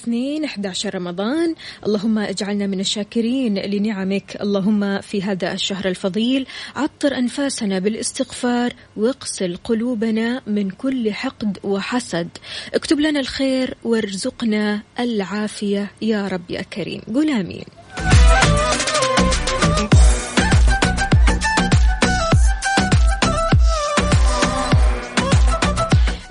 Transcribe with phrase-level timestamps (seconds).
[0.00, 1.54] الاثنين 11 رمضان.
[1.86, 4.36] اللهم اجعلنا من الشاكرين لنعمك.
[4.40, 12.28] اللهم في هذا الشهر الفضيل عطر أنفاسنا بالاستغفار واغسل قلوبنا من كل حقد وحسد.
[12.74, 15.90] اكتب لنا الخير وارزقنا العافية.
[16.02, 17.00] يا رب يا كريم.
[17.14, 17.64] قول آمين.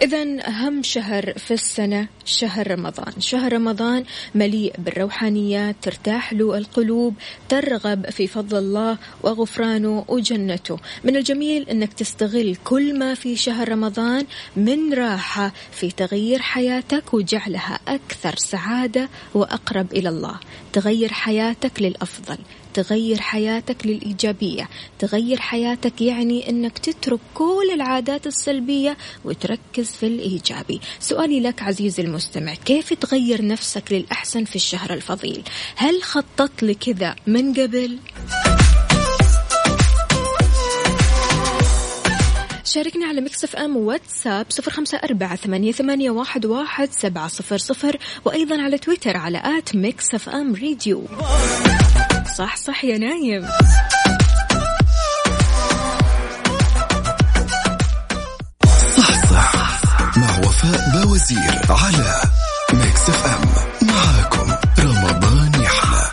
[0.09, 4.03] إذا أهم شهر في السنة شهر رمضان، شهر رمضان
[4.35, 7.13] مليء بالروحانيات، ترتاح له القلوب،
[7.49, 14.25] ترغب في فضل الله وغفرانه وجنته، من الجميل أنك تستغل كل ما في شهر رمضان
[14.55, 20.39] من راحة في تغيير حياتك وجعلها أكثر سعادة وأقرب إلى الله،
[20.73, 22.37] تغير حياتك للأفضل.
[22.73, 24.69] تغير حياتك للإيجابية.
[24.99, 30.81] تغير حياتك يعني أنك تترك كل العادات السلبية وتركز في الإيجابي.
[30.99, 35.43] سؤالي لك عزيزي المستمع كيف تغير نفسك للأحسن في الشهر الفضيل؟
[35.75, 37.97] هل خططت لكذا من قبل؟
[42.63, 47.97] شاركنا على Mix FM واتساب صفر خمسة أربعة ثمانية, ثمانية واحد, واحد سبعة صفر صفر
[48.25, 51.03] وأيضا على تويتر على at Mix FM Radio.
[52.39, 53.47] صح صح يا نايم.
[58.97, 59.81] صح صح.
[60.17, 62.21] مع وفاء باوزير على
[62.73, 63.47] Mix FM
[63.87, 66.11] معاكم رمضان يحلى.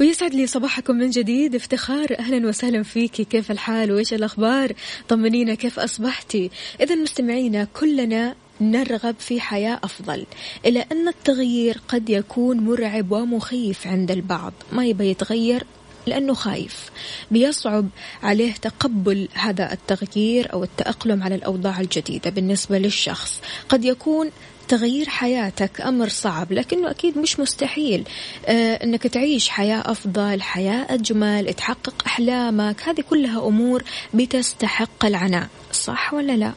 [0.00, 1.54] ويسعد لي صباحكم من جديد.
[1.54, 3.24] افتخار أهلا وسهلا فيكي.
[3.24, 4.72] كيف الحال؟ وإيش الأخبار؟
[5.08, 6.50] طمنينا كيف أصبحتي؟
[6.80, 10.26] اذا مستمعينا كلنا نرغب في حياة أفضل
[10.66, 14.52] إلا أن التغيير قد يكون مرعب ومخيف عند البعض.
[14.72, 15.64] ما يبي يتغير؟
[16.06, 16.90] لأنه خايف.
[17.30, 17.88] بيصعب
[18.22, 23.40] عليه تقبل هذا التغيير أو التأقلم على الأوضاع الجديدة بالنسبة للشخص.
[23.68, 24.30] قد يكون
[24.68, 28.04] تغيير حياتك أمر صعب لكنه أكيد مش مستحيل.
[28.46, 32.82] آه أنك تعيش حياة أفضل حياة أجمل تحقق أحلامك.
[32.88, 33.84] هذه كلها أمور
[34.14, 36.52] بتستحق العناء صح ولا لا؟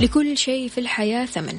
[0.00, 1.58] لكل شيء في الحياة ثمن.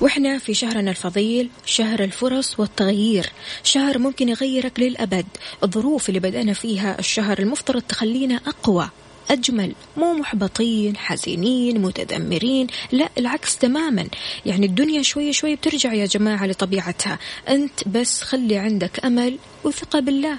[0.00, 3.32] وإحنا في شهرنا الفضيل شهر الفرص والتغيير.
[3.64, 5.26] شهر ممكن يغيرك للأبد.
[5.64, 8.90] الظروف اللي بدأنا فيها الشهر المفترض تخلينا أقوى.
[9.30, 14.08] أجمل مو محبطين حزينين متذمرين لا العكس تماما.
[14.46, 17.18] يعني الدنيا شوي شوي بترجع يا جماعة لطبيعتها.
[17.48, 20.36] أنت بس خلي عندك أمل وثقة بالله.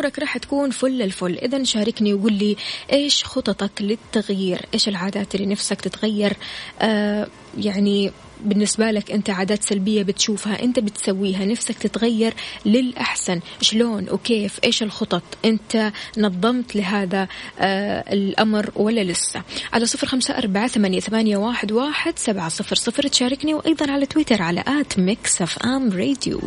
[0.00, 1.38] وامورك راح تكون فل الفل.
[1.38, 2.56] إذا شاركني وقول لي
[2.92, 6.36] إيش خططك للتغيير؟ إيش العادات اللي نفسك تتغير؟
[6.80, 7.26] آه
[7.58, 8.12] يعني
[8.44, 12.34] بالنسبة لك أنت عادات سلبية بتشوفها أنت بتسويها نفسك تتغير
[12.66, 13.40] للأحسن.
[13.60, 17.28] شلون وكيف؟ إيش الخطط؟ أنت نظمت لهذا
[17.58, 23.08] آه الأمر ولا لسه؟ على صفر خمسة أربعة ثمانية, ثمانية واحد, واحد سبعة صفر صفر.
[23.08, 26.40] تشاركني وأيضا على تويتر على at Mix FM Radio.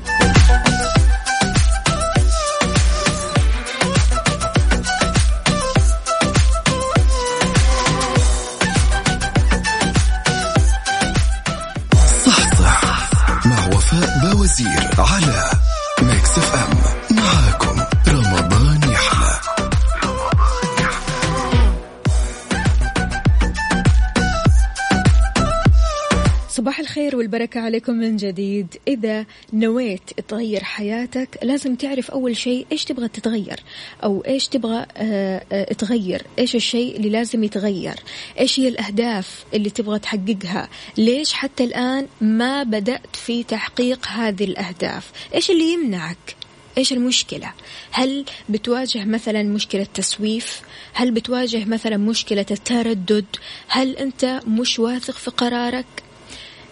[27.34, 28.78] والبركة عليكم من جديد.
[28.88, 33.60] إذا نويت تغير حياتك لازم تعرف أول شيء إيش تبغى تتغير؟
[34.04, 37.96] أو إيش تبغى آه، آه، تغير؟ إيش الشيء اللي لازم يتغير؟
[38.40, 45.12] إيش هي الأهداف اللي تبغى تحققها؟ ليش حتى الآن ما بدأت في تحقيق هذه الأهداف؟
[45.36, 46.36] إيش اللي يمنعك؟
[46.78, 47.54] إيش المشكلة؟
[47.92, 50.62] هل بتواجه مثلا مشكلة تسويف؟
[50.94, 53.26] هل بتواجه مثلا مشكلة التردد؟
[53.68, 55.86] هل أنت مش واثق في قرارك؟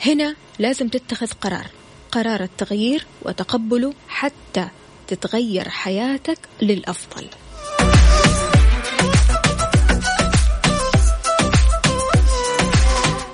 [0.05, 1.67] هنا لازم تتخذ قرار.
[2.11, 4.67] قرار التغيير وتقبله حتى
[5.07, 7.27] تتغير حياتك للأفضل.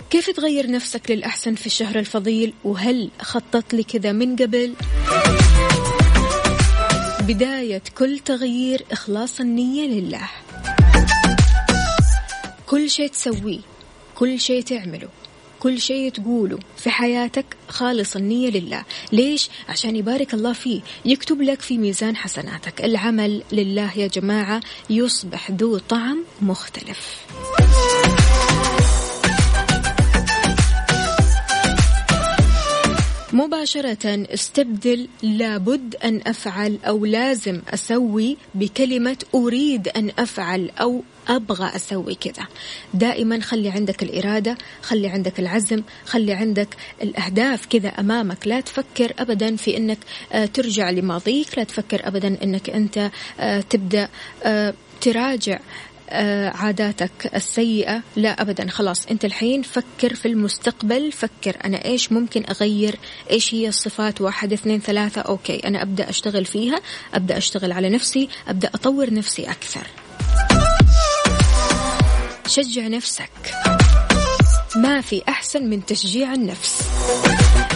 [0.09, 4.73] كيف تغير نفسك للأحسن في الشهر الفضيل؟ وهل خطط لي كذا من قبل؟
[7.21, 10.29] بداية كل تغيير إخلاص النية لله.
[12.65, 13.59] كل شيء تسويه
[14.15, 15.09] كل شيء تعمله.
[15.59, 18.83] كل شيء تقوله في حياتك خالص النية لله.
[19.11, 22.81] ليش؟ عشان يبارك الله فيه يكتب لك في ميزان حسناتك.
[22.85, 27.25] العمل لله يا جماعة يصبح ذو طعم مختلف.
[33.37, 42.15] مباشرة استبدل لابد أن أفعل أو لازم أسوي بكلمة أريد أن أفعل أو أبغى أسوي
[42.15, 42.47] كذا.
[42.93, 46.67] دائما خلي عندك الإرادة خلي عندك العزم خلي عندك
[47.01, 48.47] الأهداف كذا أمامك.
[48.47, 49.99] لا تفكر أبدا في أنك
[50.31, 54.09] آه، ترجع لماضيك لا تفكر أبدا أنك أنت آه، تبدأ
[54.43, 55.59] آه، تراجع
[56.55, 58.69] عاداتك السيئة؟ لا أبدا.
[58.69, 61.11] خلاص أنت الحين فكر في المستقبل.
[61.11, 62.99] فكر أنا إيش ممكن أغير؟
[63.31, 65.21] إيش هي الصفات؟ واحد اثنين ثلاثة.
[65.21, 66.81] أوكي أنا أبدأ أشتغل فيها.
[67.13, 68.29] أبدأ أشتغل على نفسي.
[68.47, 69.87] أبدأ أطور نفسي أكثر.
[72.47, 73.31] شجع نفسك.
[74.75, 76.81] ما في أحسن من تشجيع النفس.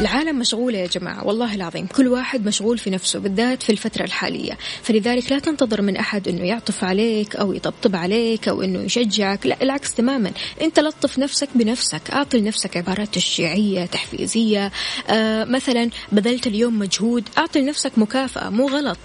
[0.01, 4.57] العالم مشغولة يا جماعة والله العظيم كل واحد مشغول في نفسه بالذات في الفترة الحالية
[4.83, 9.57] فلذلك لا تنتظر من أحد أنه يعطف عليك أو يطبطب عليك أو أنه يشجعك لا
[9.62, 10.31] العكس تماما
[10.62, 14.71] أنت لطف نفسك بنفسك أعطي لنفسك عبارات تشجيعية تحفيزية
[15.09, 18.97] آه مثلا بذلت اليوم مجهود أعطي لنفسك مكافأة مو غلط.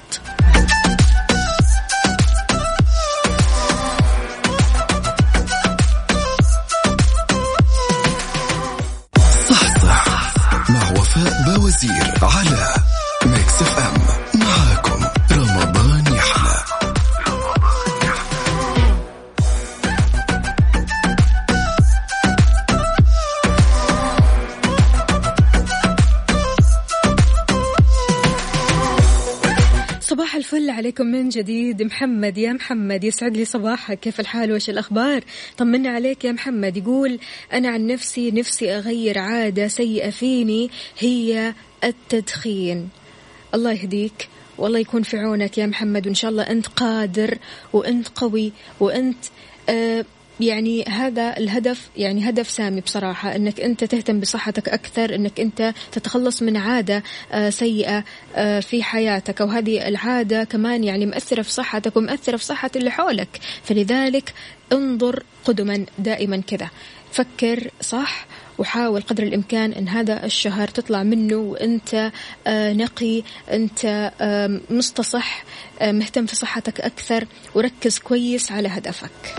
[11.76, 12.74] وزير على
[13.26, 16.56] Mix FM معاكم رمضان يحلى.
[30.00, 31.82] صباح الفل عليكم من جديد.
[31.82, 34.00] محمد يا محمد يسعد لي صباحك.
[34.00, 35.24] كيف الحال؟ وش الأخبار؟
[35.58, 36.76] طمنا عليك يا محمد.
[36.76, 37.18] يقول
[37.52, 40.70] أنا عن نفسي نفسي أغير عادة سيئة فيني.
[40.98, 42.88] هي التدخين.
[43.54, 44.28] الله يهديك
[44.58, 47.38] والله يكون في عونك يا محمد وإن شاء الله أنت قادر
[47.72, 49.24] وأنت قوي وأنت
[49.68, 50.04] آه
[50.40, 56.42] يعني هذا الهدف يعني هدف سامي بصراحة إنك أنت تهتم بصحتك أكثر إنك أنت تتخلص
[56.42, 57.02] من عادة
[57.32, 58.04] آه، سيئة
[58.36, 59.40] آه، في حياتك.
[59.40, 63.28] أو هذه العادة كمان يعني مأثرة في صحتك ومأثرة في صحة اللي حولك.
[63.64, 64.34] فلذلك
[64.72, 66.70] انظر قدما دائما كذا.
[67.16, 68.26] فكر صح
[68.58, 72.12] وحاول قدر الإمكان أن هذا الشهر تطلع منه وأنت
[72.46, 73.22] آه، نقي
[73.52, 74.12] أنت
[74.70, 75.44] مستصح
[75.82, 79.36] مهتم في صحتك أكثر وركز كويس على هدفك.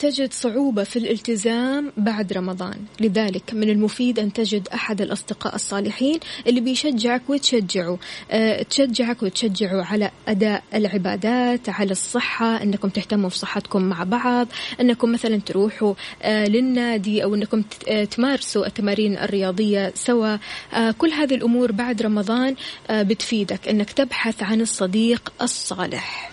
[0.00, 2.76] تجد صعوبة في الالتزام بعد رمضان.
[3.00, 7.98] لذلك من المفيد أن تجد أحد الأصدقاء الصالحين اللي بيشجعك وتشجعه.
[8.30, 14.48] أه تشجعك وتشجعه على أداء العبادات على الصحة أنكم تهتموا في صحتكم مع بعض
[14.80, 20.36] أنكم مثلا تروحوا أه للنادي أو أنكم آه، تمارسوا التمارين الرياضية سوا.
[20.74, 22.54] أه كل هذه الأمور بعد رمضان
[22.90, 26.30] أه بتفيدك أنك تبحث عن الصديق الصالح.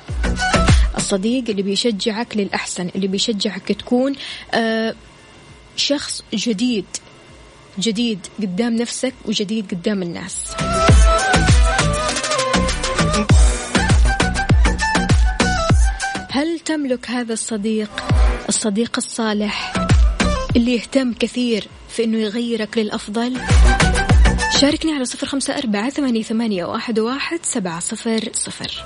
[0.98, 4.16] الصديق اللي بيشجعك للأحسن اللي بيشجعك تكون
[4.54, 4.96] آه،
[5.76, 6.86] شخص جديد
[7.80, 10.54] جديد قدام نفسك وجديد قدام الناس.
[16.30, 17.90] هل تملك هذا الصديق
[18.50, 19.74] الصديق الصالح
[20.56, 23.38] اللي يهتم كثير في إنه يغيرك للأفضل؟
[24.60, 26.24] شاركني على صفر خمسة أربعة ثمانية,
[27.00, 28.86] واحد سبعة صفر صفر.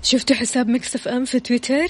[0.03, 1.87] شفتوا حساب Mix FM في تويتر؟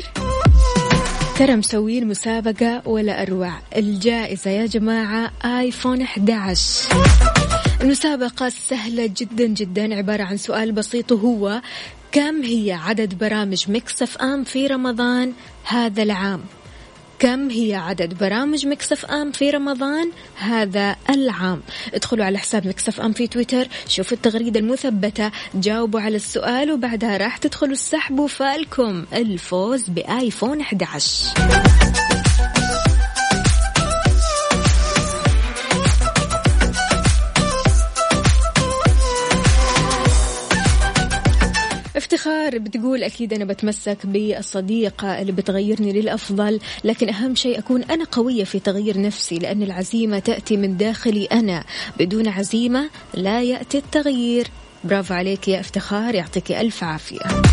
[1.39, 3.53] ترى مسوين مسابقة ولا أروع.
[3.75, 6.89] الجائزة يا جماعة آيفون 11
[7.81, 11.61] المسابقة سهلة جدا جدا عبارة عن سؤال بسيط وهو
[12.13, 16.41] كم هي عدد برامج Mix FM في رمضان هذا العام؟
[17.19, 21.61] كم هي عدد برامج Mix FM في رمضان هذا العام؟
[21.93, 27.37] ادخلوا على حساب Mix FM في تويتر شوفوا التغريدة المثبتة جاوبوا على السؤال وبعدها راح
[27.37, 31.82] تدخلوا السحب وفالكم الفوز بآيفون 11
[42.23, 48.43] افتخار بتقول أكيد أنا بتمسك بالصديقة اللي بتغيرني للأفضل لكن أهم شيء أكون أنا قوية
[48.43, 51.63] في تغيير نفسي لأن العزيمة تأتي من داخلي أنا.
[51.99, 54.47] بدون عزيمة لا يأتي التغيير.
[54.83, 57.52] برافو عليك يا افتخار يعطيك ألف عافية.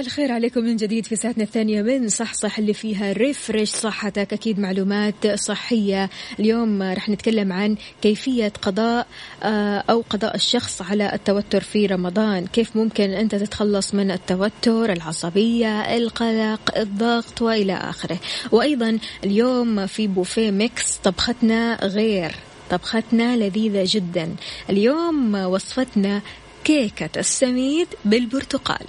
[0.00, 4.32] الخير عليكم من جديد في ساعتنا الثانية من صحصح اللي فيها refresh صحتك.
[4.32, 6.10] أكيد معلومات صحية.
[6.40, 9.06] اليوم رح نتكلم عن كيفية قضاء
[9.42, 12.46] آه، أو قضاء الشخص على التوتر في رمضان.
[12.46, 18.18] كيف ممكن أنت تتخلص من التوتر العصبية القلق الضغط وإلى آخره.
[18.52, 22.34] وأيضا اليوم في بوفيه Mix طبختنا غير
[22.70, 24.36] طبختنا لذيذة جدا.
[24.70, 26.22] اليوم وصفتنا
[26.64, 28.86] كيكة السميد بالبرتقال.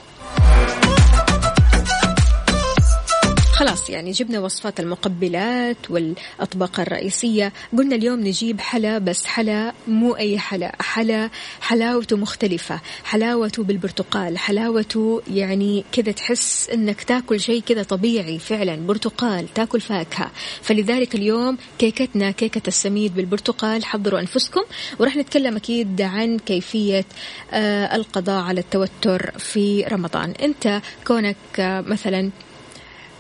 [3.54, 7.54] خلاص يعني جبنا وصفات المقبلات والأطباق الرئيسية.
[7.78, 11.30] قلنا اليوم نجيب حلا بس حلا مو أي حلا حلا
[11.62, 12.80] حلاوته مختلفة.
[13.04, 20.32] حلاوته بالبرتقال حلاوته يعني كذا تحس أنك تاكل شيء كذا طبيعي فعلا برتقال تاكل فاكهة.
[20.62, 24.62] فلذلك اليوم كيكتنا كيكة السميد بالبرتقال حضروا أنفسكم.
[25.00, 27.06] ورح نتكلم أكيد عن كيفية
[27.52, 30.32] آه القضاء على التوتر في رمضان.
[30.32, 32.32] أنت كونك آه مثلا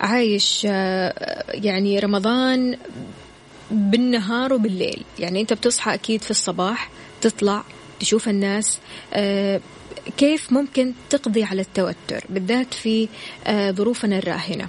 [0.01, 2.77] عايش آه، يعني رمضان
[3.72, 5.03] بالنهار وبالليل.
[5.20, 6.89] يعني أنت بتصحى أكيد في الصباح
[7.22, 7.63] تطلع
[8.00, 8.79] تشوف الناس
[9.13, 9.62] آه،
[10.17, 13.08] كيف ممكن تقضي على التوتر؟ بالذات في
[13.48, 14.67] آه، ظروفنا الراهنة.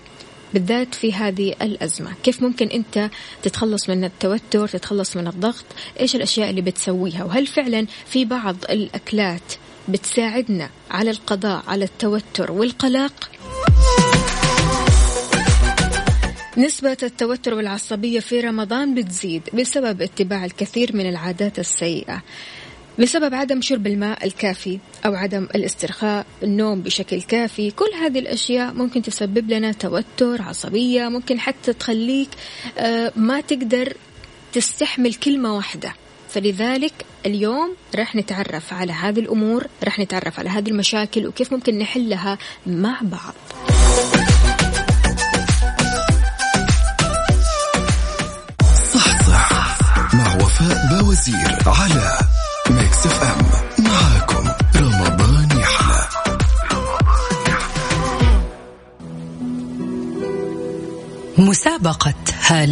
[0.54, 2.12] بالذات في هذه الأزمة.
[2.22, 3.10] كيف ممكن أنت
[3.42, 5.64] تتخلص من التوتر تتخلص من الضغط؟
[6.00, 9.52] إيش الأشياء اللي بتسويها؟ وهل فعلا في بعض الأكلات
[9.88, 13.30] بتساعدنا على القضاء على التوتر والقلق؟
[16.58, 22.22] نسبة التوتر والعصبية في رمضان بتزيد بسبب اتباع الكثير من العادات السيئة.
[22.98, 29.02] بسبب عدم شرب الماء الكافي أو عدم الاسترخاء النوم بشكل كافي كل هذه الأشياء ممكن
[29.02, 32.28] تسبب لنا توتر عصبية ممكن حتى تخليك
[32.78, 33.92] آه، ما تقدر
[34.52, 35.94] تستحمل كلمة واحدة.
[36.28, 36.92] فلذلك
[37.26, 43.00] اليوم راح نتعرف على هذه الأمور راح نتعرف على هذه المشاكل وكيف ممكن نحلها مع
[43.02, 43.34] بعض.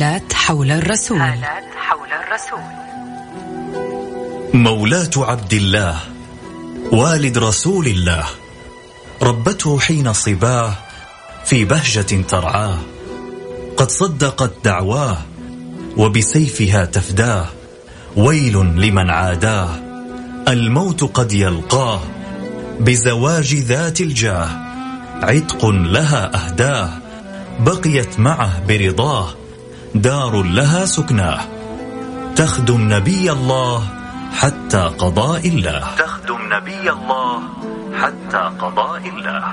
[0.00, 1.20] هالات حول الرسول.
[1.20, 2.64] هالات حول الرسول.
[4.54, 5.96] مولاة عبد الله
[6.92, 8.24] والد رسول الله
[9.22, 10.74] ربته حين صباه
[11.44, 12.78] في بهجة ترعاه
[13.76, 15.18] قد صدقت دعواه
[15.96, 17.46] وبسيفها تفداه
[18.16, 19.68] ويل لمن عاداه
[20.48, 22.00] الموت قد يلقاه
[22.80, 24.48] بزواج ذات الجاه
[25.22, 26.90] عتق لها أهداه
[27.58, 29.40] بقيت معه برضاه
[29.94, 31.40] دار لها سكناه.
[32.36, 33.88] تخدم نبي الله
[34.32, 35.84] حتى قضاء الله.
[35.98, 37.42] تخدم نبي الله
[38.02, 39.44] حتى قضاء الله.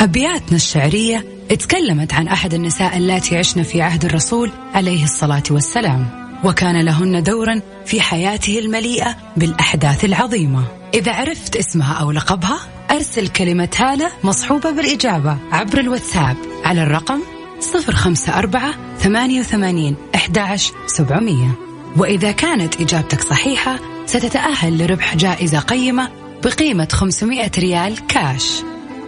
[0.00, 6.06] أبياتنا الشعرية تكلمت عن أحد النساء اللاتي عشن في عهد الرسول عليه الصلاة والسلام
[6.44, 10.64] وكان لهن دورا في حياته المليئة بالأحداث العظيمة.
[10.94, 12.58] إذا عرفت اسمها أو لقبها
[12.90, 17.20] أرسل كلمة هالة مصحوبة بالإجابة عبر الواتساب على الرقم
[17.60, 21.50] 054 88 11 700
[21.96, 26.08] وإذا كانت إجابتك صحيحة ستتأهل لربح جائزة قيمة
[26.44, 28.62] بقيمة 500 ريال كاش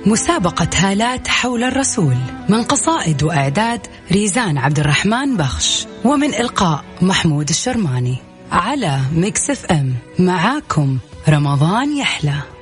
[0.07, 2.17] مسابقة هالات حول الرسول.
[2.49, 5.87] من قصائد وإعداد ريزان عبد الرحمن بخش.
[6.05, 8.17] ومن إلقاء محمود الشرماني.
[8.53, 9.95] على Mix FM.
[10.19, 10.99] معاكم
[11.29, 12.56] رمضان يحلى.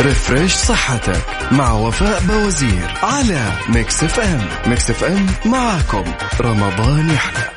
[0.00, 1.22] refresh صحتك
[1.52, 4.48] مع وفاء بوزير على Mix FM.
[4.66, 6.04] Mix FM معاكم.
[6.40, 7.55] رمضان يحلى.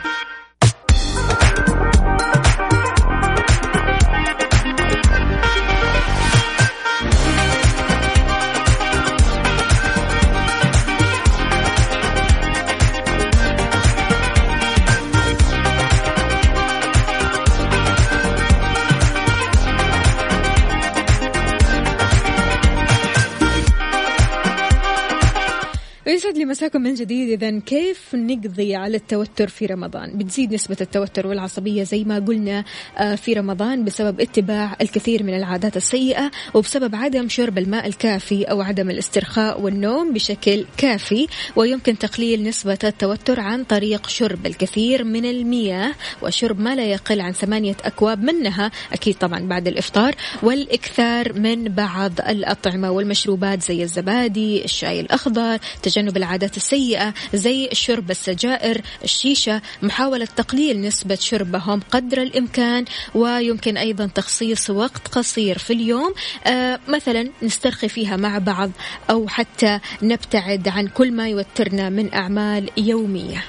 [26.12, 27.30] يسعد لي مساكم من جديد.
[27.44, 32.64] إذا كيف نقضي على التوتر في رمضان؟ بتزيد نسبة التوتر والعصبية زي ما قلنا
[32.98, 38.62] آه، في رمضان بسبب اتباع الكثير من العادات السيئة وبسبب عدم شرب الماء الكافي أو
[38.62, 45.92] عدم الاسترخاء والنوم بشكل كافي ويمكن تقليل نسبة التوتر عن طريق شرب الكثير من المياه
[46.22, 52.12] وشرب ما لا يقل عن ثمانية أكواب منها أكيد طبعا بعد الإفطار والإكثار من بعض
[52.30, 60.26] الأطعمة والمشروبات زي الزبادي الشاي الأخضر تجنب تجنب العادات السيئة زي شرب السجائر الشيشة محاولة
[60.26, 66.14] تقليل نسبة شربهم قدر الإمكان ويمكن أيضا تخصيص وقت قصير في اليوم.
[66.48, 68.72] آه مثلا نسترخي فيها مع بعض
[69.10, 73.44] أو حتى نبتعد عن كل ما يوترنا من أعمال يومية.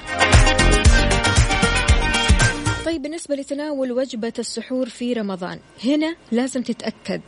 [2.87, 7.21] طيب بالنسبة لتناول وجبة السحور في رمضان هنا لازم تتأكد.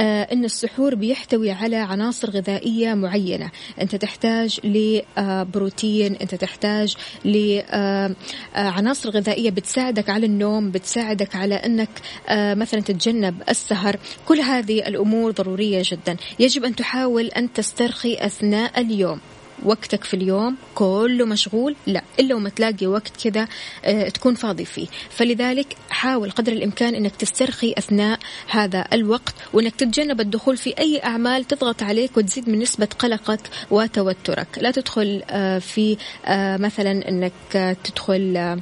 [0.00, 3.50] أن السحور بيحتوي على عناصر غذائية معينة.
[3.80, 11.88] أنت تحتاج لبروتين أنت تحتاج لعناصر آه، غذائية بتساعدك على النوم بتساعدك على أنك
[12.28, 13.96] آه، مثلا تتجنب السهر.
[14.26, 16.16] كل هذه الأمور ضرورية جدا.
[16.38, 19.20] يجب أن تحاول أن تسترخي أثناء اليوم.
[19.64, 23.48] وقتك في اليوم كله مشغول لا إلا وما تلاقي وقت كذا
[23.84, 24.86] آه، تكون فاضي فيه.
[25.10, 31.44] فلذلك حاول قدر الإمكان أنك تسترخي أثناء هذا الوقت وأنك تتجنب الدخول في أي أعمال
[31.44, 33.40] تضغط عليك وتزيد من نسبة قلقك
[33.70, 34.48] وتوترك.
[34.56, 37.32] لا تدخل آه، في آه، مثلا أنك
[37.84, 38.58] تدخل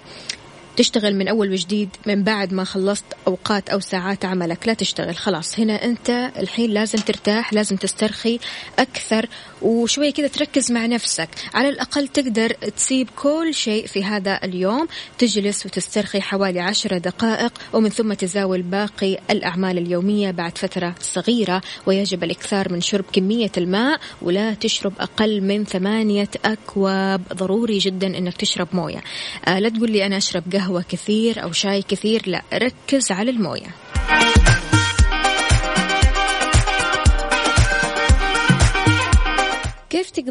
[0.76, 4.66] تشتغل من أول وجديد من بعد ما خلصت أوقات أو ساعات عملك.
[4.66, 8.38] لا تشتغل خلاص هنا أنت الحين لازم ترتاح لازم تسترخي
[8.79, 9.29] أكثر
[9.62, 11.29] وشوية كذا تركز مع نفسك.
[11.55, 14.88] على الأقل تقدر تسيب كل شيء في هذا اليوم.
[15.18, 21.62] تجلس وتسترخي حوالي عشر دقائق ومن ثم تزاول باقي الأعمال اليومية بعد فترة صغيرة.
[21.87, 27.23] ويجب الإكثار من شرب كمية الماء ولا تشرب أقل من ثمانية أكواب.
[27.33, 29.03] ضروري جدا أنك تشرب موية.
[29.47, 33.75] آه لا تقول لي أنا أشرب قهوة كثير أو شاي كثير لا ركز على الموية.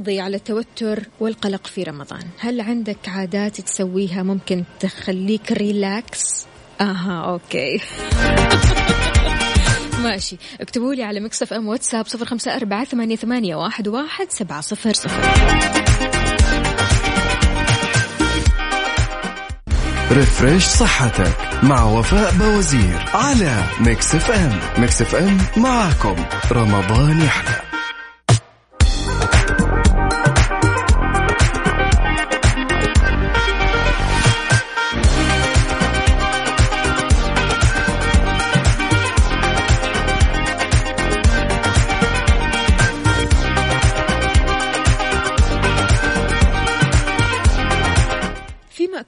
[0.07, 6.45] تقضي على التوتر والقلق في رمضان؟ هل عندك عادات تسويها ممكن تخليك relax؟
[6.81, 7.81] آها okay.
[10.03, 10.37] ماشي.
[10.61, 14.93] اكتبوا لي على Mix FM واتساب صفر خمسة أربعة ثمانية, ثمانية واحد, واحد سبعة صفر
[14.93, 15.21] صفر.
[20.11, 24.81] refresh صحتك مع وفاء بوزير على Mix FM.
[24.81, 26.15] Mix FM معاكم.
[26.51, 27.66] رمضان يحلى.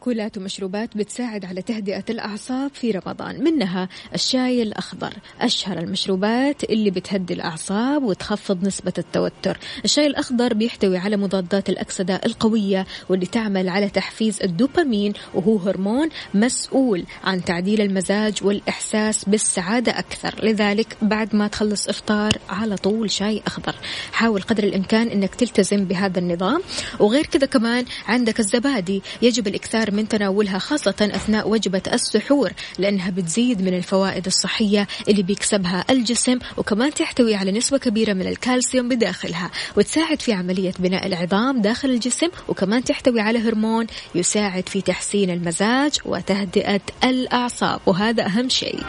[0.09, 5.13] مأكولات ومشروبات بتساعد على تهدئة الأعصاب في رمضان منها الشاي الأخضر.
[5.41, 9.57] أشهر المشروبات اللي بتهدي الأعصاب وتخفض نسبة التوتر.
[9.85, 17.05] الشاي الأخضر بيحتوي على مضادات الأكسدة القوية واللي تعمل على تحفيز الدوبامين وهو هرمون مسؤول
[17.23, 20.45] عن تعديل المزاج والإحساس بالسعادة أكثر.
[20.45, 23.75] لذلك بعد ما تخلص إفطار على طول شاي أخضر.
[24.11, 26.61] حاول قدر الإمكان أنك تلتزم بهذا النظام.
[26.99, 29.01] وغير كذا كمان عندك الزبادي.
[29.21, 35.85] يجب الإكثار من تناولها خاصة أثناء وجبة السحور لأنها بتزيد من الفوائد الصحية اللي بيكسبها
[35.89, 41.89] الجسم وكمان تحتوي على نسبة كبيرة من الكالسيوم بداخلها وتساعد في عملية بناء العظام داخل
[41.89, 48.79] الجسم وكمان تحتوي على هرمون يساعد في تحسين المزاج وتهدئة الأعصاب وهذا أهم شيء.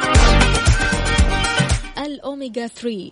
[1.98, 3.10] الأوميجا 3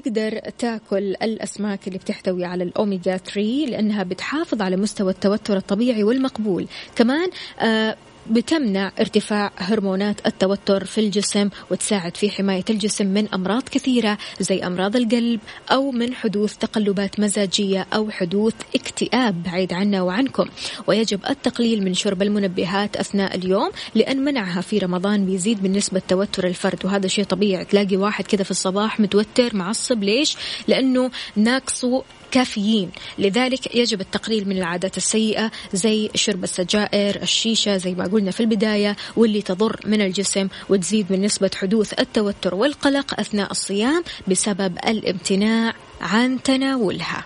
[0.00, 6.66] تقدر تاكل الأسماك اللي بتحتوي على الأوميجا 3 لأنها بتحافظ على مستوى التوتر الطبيعي والمقبول.
[6.96, 7.30] كمان
[7.60, 7.96] آه
[8.30, 14.96] بتمنع ارتفاع هرمونات التوتر في الجسم وتساعد في حماية الجسم من أمراض كثيرة زي أمراض
[14.96, 20.48] القلب أو من حدوث تقلبات مزاجية أو حدوث اكتئاب بعيد عنا وعنكم.
[20.86, 26.46] ويجب التقليل من شرب المنبهات أثناء اليوم لأن منعها في رمضان بيزيد من نسبة توتر
[26.46, 26.84] الفرد.
[26.84, 27.64] وهذا شيء طبيعي.
[27.64, 30.02] تلاقي واحد كذا في الصباح متوتر معصب.
[30.02, 30.36] ليش؟
[30.68, 32.90] لأنه ناقصه كافيين.
[33.18, 38.96] لذلك يجب التقليل من العادات السيئة زي شرب السجائر الشيشة زي ما قلنا في البداية
[39.16, 46.42] واللي تضر من الجسم وتزيد من نسبة حدوث التوتر والقلق أثناء الصيام بسبب الامتناع عن
[46.42, 47.24] تناولها.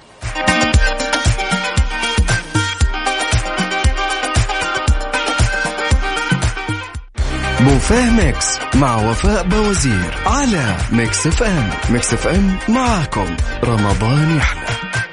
[7.61, 11.71] بوفيه Mix مع وفاء بوزير على Mix FM.
[11.91, 13.37] Mix FM معاكم.
[13.65, 15.08] رمضان يحلى.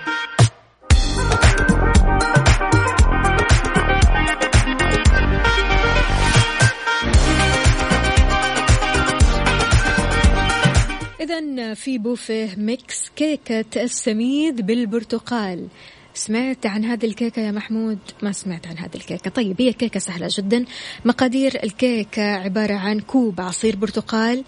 [11.25, 15.67] إذا في بوفيه ميكس كيكة السميد بالبرتقال.
[16.13, 19.29] سمعت عن هذه الكيكة يا محمود؟ ما سمعت عن هذه الكيكة.
[19.29, 20.65] طيب هي كيكة سهلة جدا.
[21.05, 24.43] مقادير الكيكة عبارة عن كوب عصير برتقال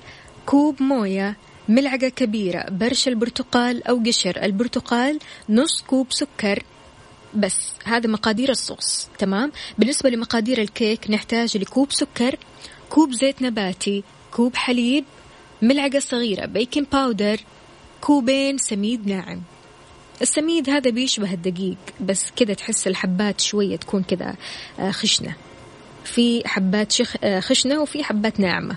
[0.45, 1.37] كوب موية
[1.69, 6.63] ملعقة كبيرة برش البرتقال أو قشر البرتقال نص كوب سكر.
[7.33, 12.35] بس هذا مقادير الصوص تمام؟ بالنسبة لمقادير الكيك نحتاج لكوب سكر
[12.89, 15.05] كوب زيت نباتي كوب حليب
[15.61, 17.37] ملعقة صغيرة baking powder
[18.01, 19.41] كوبين سميد ناعم.
[20.21, 24.35] السميد هذا بيشبه الدقيق بس كذا تحس الحبات شوية تكون كذا
[24.79, 25.35] آه، خشنة.
[26.03, 27.15] في حبات شخ...
[27.23, 28.75] آه، خشنة وفي حبات ناعمة.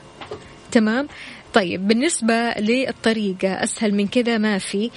[0.72, 1.08] تمام؟
[1.54, 4.90] طيب بالنسبة للطريقة أسهل من كذا ما في.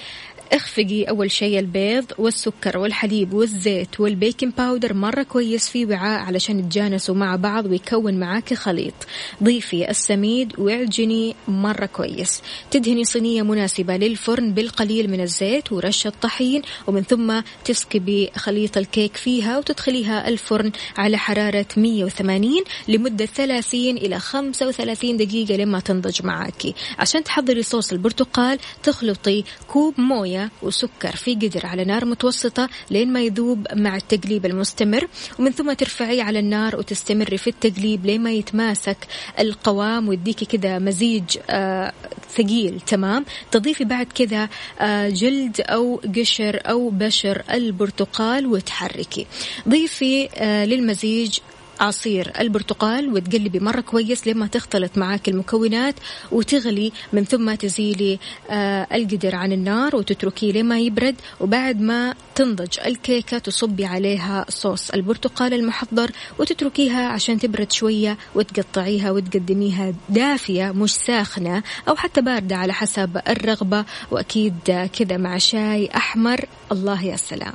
[0.52, 6.58] اخفقي أول شيء البيض والسكر والحليب والزيت وال baking powder مرة كويس في وعاء علشان
[6.58, 8.94] يتجانسوا مع بعض ويكون معاك خليط.
[9.42, 12.42] ضيفي السميد واعجني مرة كويس.
[12.70, 19.58] تدهني صينية مناسبة للفرن بالقليل من الزيت ورشة طحين ومن ثم تسكبي خليط الكيك فيها
[19.58, 26.74] وتدخليها الفرن على حرارة 180 لمدة 30 إلى 35 دقيقة لما تنضج معاكي.
[26.98, 33.20] عشان تحضري صوص البرتقال تخلطي كوب موية وسكر في قدر على نار متوسطة لين ما
[33.20, 35.08] يذوب مع التقليب المستمر.
[35.38, 38.96] ومن ثم ترفعيه على النار وتستمري في التقليب لين ما يتماسك
[39.38, 41.92] القوام ويديكي كذا مزيج آه
[42.36, 44.48] ثقيل تمام؟ تضيفي بعد كذا
[44.80, 49.26] آه جلد أو قشر أو بشر البرتقال وتحركي.
[49.68, 51.38] ضيفي آه للمزيج
[51.80, 55.94] عصير البرتقال وتقلبي مرة كويس لما تختلط معاك المكونات
[56.32, 58.18] وتغلي من ثم تزيلي
[58.50, 61.16] آه القدر عن النار وتتركيه لما يبرد.
[61.40, 69.94] وبعد ما تنضج الكيكة تصبي عليها صوص البرتقال المحضر وتتركيها عشان تبرد شوية وتقطعيها وتقدميها
[70.08, 73.84] دافية مش ساخنة أو حتى باردة على حسب الرغبة.
[74.10, 76.44] وأكيد كذا مع شاي أحمر.
[76.72, 77.54] الله يا سلام.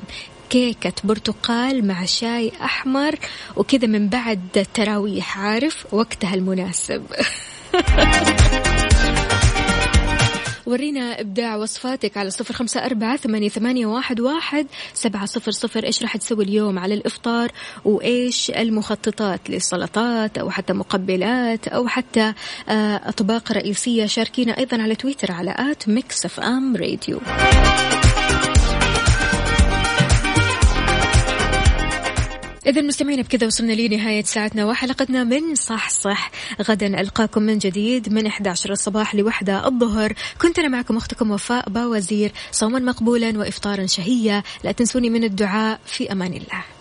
[0.49, 3.15] كيكة برتقال مع شاي أحمر
[3.55, 7.03] وكذا من بعد التراويح عارف؟ وقتها المناسب.
[10.65, 15.83] ورينا إبداع وصفاتك على صفر خمسة أربعة ثمانية, ثمانية واحد, واحد سبعة صفر صفر.
[15.83, 17.51] إيش راح تسوي اليوم على الإفطار؟
[17.85, 22.33] وإيش المخططات للسلطات أو حتى مقبلات أو حتى
[22.69, 27.19] آه، أطباق رئيسية شاركينا أيضا على تويتر على at Mix FM Radio.
[32.69, 36.31] إذا مستمعين بكذا وصلنا لنهاية ساعتنا وحلقتنا من صحصح.
[36.61, 40.13] غدا ألقاكم من جديد من 11 الصباح لوحدة الظهر.
[40.41, 44.43] كنت أنا معكم أختكم وفاء باوزير صوما مقبولا وإفطارا شهيا.
[44.63, 46.78] لا تنسوني من الدعاء في أمان الله.